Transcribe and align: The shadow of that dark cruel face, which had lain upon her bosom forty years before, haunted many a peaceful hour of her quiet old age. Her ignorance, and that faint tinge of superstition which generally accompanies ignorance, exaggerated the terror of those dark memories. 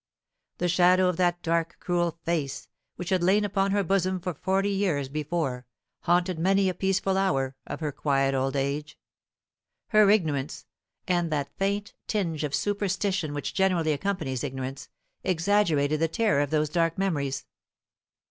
The 0.57 0.67
shadow 0.67 1.09
of 1.09 1.17
that 1.17 1.43
dark 1.43 1.77
cruel 1.79 2.17
face, 2.25 2.67
which 2.95 3.09
had 3.09 3.21
lain 3.21 3.45
upon 3.45 3.69
her 3.69 3.83
bosom 3.83 4.19
forty 4.19 4.71
years 4.71 5.09
before, 5.09 5.67
haunted 5.99 6.39
many 6.39 6.69
a 6.69 6.73
peaceful 6.73 7.19
hour 7.19 7.55
of 7.67 7.81
her 7.81 7.91
quiet 7.91 8.33
old 8.33 8.55
age. 8.55 8.97
Her 9.89 10.09
ignorance, 10.09 10.65
and 11.07 11.31
that 11.31 11.55
faint 11.59 11.93
tinge 12.07 12.43
of 12.43 12.55
superstition 12.55 13.35
which 13.35 13.53
generally 13.53 13.91
accompanies 13.93 14.43
ignorance, 14.43 14.89
exaggerated 15.23 15.99
the 15.99 16.07
terror 16.07 16.41
of 16.41 16.49
those 16.49 16.69
dark 16.69 16.97
memories. 16.97 17.45